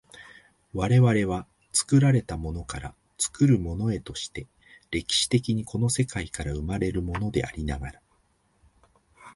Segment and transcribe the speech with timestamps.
[0.73, 4.47] 我々は作られたものから作るものへとして、
[4.89, 8.01] 歴史的にこの世界から生まれるものでありながら、